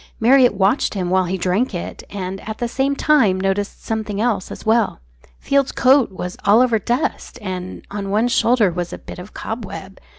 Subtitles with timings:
[0.19, 4.49] Marriott watched him while he drank it, and at the same time noticed something else
[4.49, 4.99] as well
[5.37, 9.99] Field's coat was all over dust, and on one shoulder was a bit of cobweb.